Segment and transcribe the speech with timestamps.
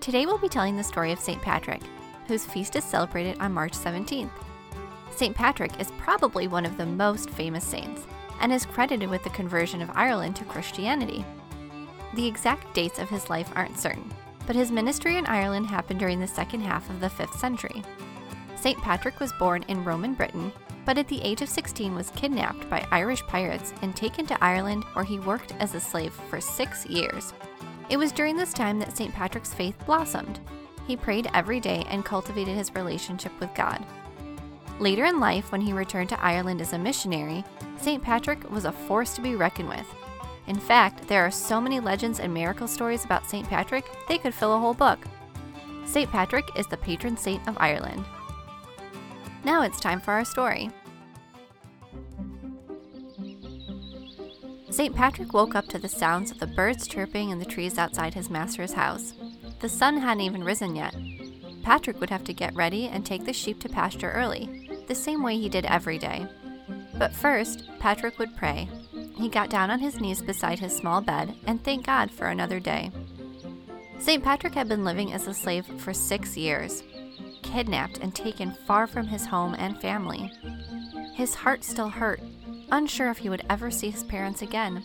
[0.00, 1.42] Today we'll be telling the story of St.
[1.42, 1.82] Patrick,
[2.28, 4.30] whose feast is celebrated on March 17th.
[5.10, 5.34] St.
[5.34, 8.06] Patrick is probably one of the most famous saints
[8.40, 11.24] and is credited with the conversion of Ireland to Christianity.
[12.14, 14.08] The exact dates of his life aren't certain,
[14.46, 17.82] but his ministry in Ireland happened during the second half of the 5th century.
[18.56, 18.78] St.
[18.78, 20.52] Patrick was born in Roman Britain,
[20.84, 24.84] but at the age of 16 was kidnapped by Irish pirates and taken to Ireland
[24.92, 27.34] where he worked as a slave for six years.
[27.90, 29.14] It was during this time that St.
[29.14, 30.40] Patrick's faith blossomed.
[30.86, 33.84] He prayed every day and cultivated his relationship with God.
[34.78, 37.44] Later in life, when he returned to Ireland as a missionary,
[37.78, 38.02] St.
[38.02, 39.86] Patrick was a force to be reckoned with.
[40.46, 43.48] In fact, there are so many legends and miracle stories about St.
[43.48, 44.98] Patrick, they could fill a whole book.
[45.84, 46.10] St.
[46.10, 48.04] Patrick is the patron saint of Ireland.
[49.44, 50.70] Now it's time for our story.
[54.78, 54.94] St.
[54.94, 58.30] Patrick woke up to the sounds of the birds chirping in the trees outside his
[58.30, 59.12] master's house.
[59.58, 60.94] The sun hadn't even risen yet.
[61.64, 65.20] Patrick would have to get ready and take the sheep to pasture early, the same
[65.20, 66.28] way he did every day.
[66.96, 68.68] But first, Patrick would pray.
[69.16, 72.60] He got down on his knees beside his small bed and thanked God for another
[72.60, 72.92] day.
[73.98, 74.22] St.
[74.22, 76.84] Patrick had been living as a slave for six years,
[77.42, 80.30] kidnapped and taken far from his home and family.
[81.14, 82.20] His heart still hurt
[82.70, 84.84] unsure if he would ever see his parents again.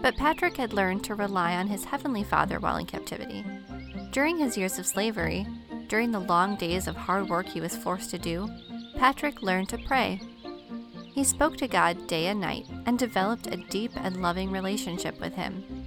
[0.00, 3.44] But Patrick had learned to rely on his Heavenly Father while in captivity.
[4.10, 5.46] During his years of slavery,
[5.88, 8.48] during the long days of hard work he was forced to do,
[8.96, 10.20] Patrick learned to pray.
[11.12, 15.34] He spoke to God day and night and developed a deep and loving relationship with
[15.34, 15.86] Him.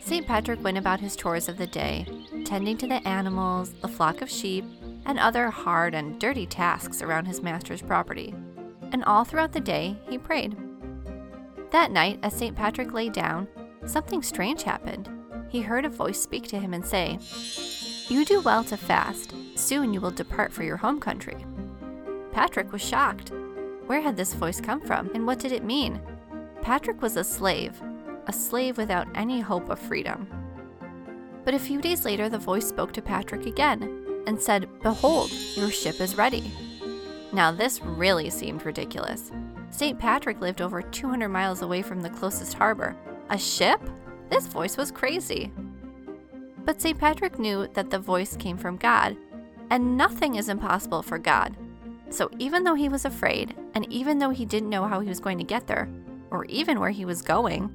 [0.00, 0.26] St.
[0.26, 2.06] Patrick went about his chores of the day,
[2.44, 4.64] tending to the animals, the flock of sheep,
[5.04, 8.34] and other hard and dirty tasks around his master's property
[8.92, 10.56] and all throughout the day he prayed.
[11.70, 12.56] That night, as St.
[12.56, 13.48] Patrick lay down,
[13.84, 15.08] something strange happened.
[15.48, 17.18] He heard a voice speak to him and say,
[18.08, 19.34] You do well to fast.
[19.54, 21.44] Soon you will depart for your home country.
[22.32, 23.32] Patrick was shocked.
[23.86, 26.00] Where had this voice come from, and what did it mean?
[26.60, 27.80] Patrick was a slave,
[28.26, 30.28] a slave without any hope of freedom.
[31.44, 35.70] But a few days later, the voice spoke to Patrick again and said, Behold, your
[35.70, 36.52] ship is ready.
[37.32, 39.32] Now, this really seemed ridiculous.
[39.70, 39.98] St.
[39.98, 42.96] Patrick lived over 200 miles away from the closest harbor.
[43.30, 43.80] A ship?
[44.30, 45.52] This voice was crazy.
[46.64, 46.98] But St.
[46.98, 49.16] Patrick knew that the voice came from God,
[49.70, 51.56] and nothing is impossible for God.
[52.10, 55.20] So even though he was afraid, and even though he didn't know how he was
[55.20, 55.88] going to get there,
[56.30, 57.74] or even where he was going,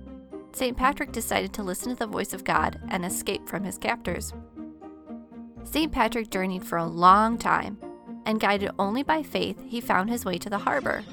[0.53, 0.75] St.
[0.75, 4.33] Patrick decided to listen to the voice of God and escape from his captors.
[5.63, 5.91] St.
[5.91, 7.77] Patrick journeyed for a long time
[8.25, 11.03] and guided only by faith, he found his way to the harbor.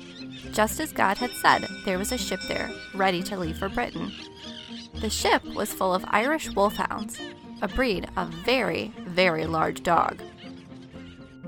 [0.53, 4.13] Just as God had said, there was a ship there, ready to leave for Britain.
[5.01, 7.19] The ship was full of Irish wolfhounds,
[7.63, 10.21] a breed of very, very large dog.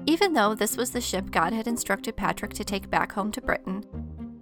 [0.06, 3.40] Even though this was the ship God had instructed Patrick to take back home to
[3.40, 3.84] Britain,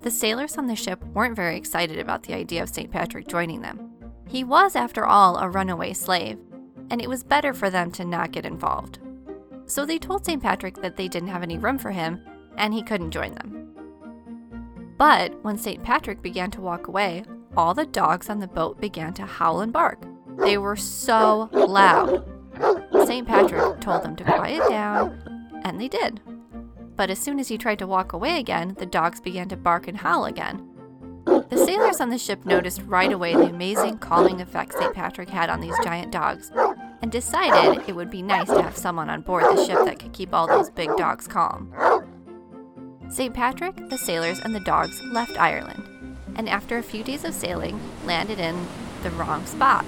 [0.03, 2.91] the sailors on the ship weren't very excited about the idea of St.
[2.91, 3.91] Patrick joining them.
[4.29, 6.39] He was, after all, a runaway slave,
[6.91, 9.01] and it was better for them to not get involved
[9.69, 10.43] so they told St.
[10.43, 12.21] Patrick that they didn't have any room for him
[12.57, 13.69] and he couldn't join them.
[14.99, 15.83] But when St.
[15.83, 17.23] Patrick began to walk away,
[17.57, 20.03] all the dogs on the boat began to howl and bark.
[20.39, 22.25] They were so loud.
[23.07, 23.27] St.
[23.27, 26.21] Patrick told them to quiet down, and they did.
[26.97, 29.87] But as soon as he tried to walk away again, the dogs began to bark
[29.87, 30.69] and howl again.
[31.25, 34.95] The sailors on the ship noticed right away the amazing calming effect St.
[34.95, 36.51] Patrick had on these giant dogs,
[37.03, 40.13] and decided it would be nice to have someone on board the ship that could
[40.13, 41.73] keep all those big dogs calm.
[43.11, 43.33] St.
[43.33, 47.81] Patrick, the sailors, and the dogs left Ireland, and after a few days of sailing,
[48.05, 48.67] landed in
[49.03, 49.85] the wrong spot.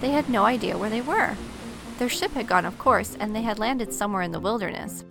[0.00, 1.36] They had no idea where they were.
[1.98, 5.04] Their ship had gone of course, and they had landed somewhere in the wilderness.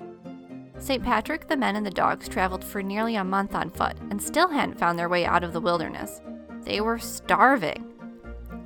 [0.78, 1.04] St.
[1.04, 4.50] Patrick, the men, and the dogs traveled for nearly a month on foot and still
[4.50, 6.22] hadn't found their way out of the wilderness.
[6.63, 7.91] They were starving.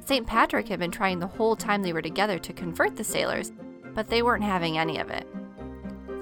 [0.06, 0.28] St.
[0.28, 3.52] Patrick had been trying the whole time they were together to convert the sailors,
[3.96, 5.28] but they weren't having any of it.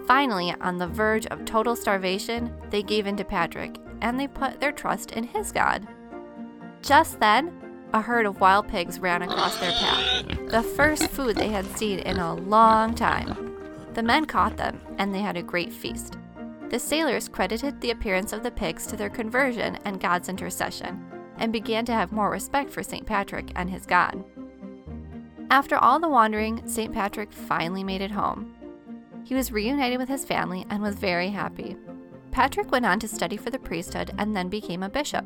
[0.08, 4.60] Finally, on the verge of total starvation, they gave in to Patrick and they put
[4.60, 5.86] their trust in his God.
[6.82, 7.54] Just then,
[7.94, 12.00] a herd of wild pigs ran across their path, the first food they had seen
[12.00, 13.56] in a long time.
[13.94, 16.18] The men caught them, and they had a great feast.
[16.70, 21.54] The sailors credited the appearance of the pigs to their conversion and God's intercession, and
[21.54, 23.06] began to have more respect for St.
[23.06, 24.24] Patrick and his God.
[25.50, 26.94] After all the wandering, St.
[26.94, 28.56] Patrick finally made it home.
[29.24, 31.78] He was reunited with his family and was very happy.
[32.32, 35.26] Patrick went on to study for the priesthood and then became a bishop.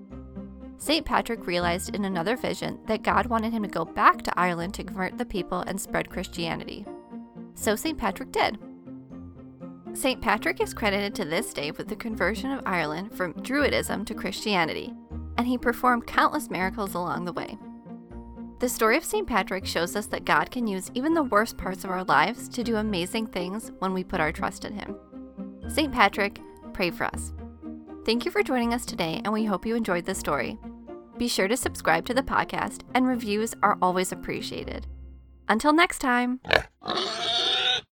[0.77, 1.05] St.
[1.05, 4.83] Patrick realized in another vision that God wanted him to go back to Ireland to
[4.83, 6.85] convert the people and spread Christianity.
[7.55, 7.97] So St.
[7.97, 8.59] Patrick did.
[9.93, 10.21] St.
[10.21, 14.93] Patrick is credited to this day with the conversion of Ireland from Druidism to Christianity,
[15.37, 17.57] and he performed countless miracles along the way.
[18.59, 19.27] The story of St.
[19.27, 22.63] Patrick shows us that God can use even the worst parts of our lives to
[22.63, 24.95] do amazing things when we put our trust in Him.
[25.67, 25.93] St.
[25.93, 26.41] Patrick,
[26.73, 27.33] pray for us.
[28.03, 30.57] Thank you for joining us today, and we hope you enjoyed the story.
[31.17, 34.87] Be sure to subscribe to the podcast, and reviews are always appreciated.
[35.49, 36.39] Until next time!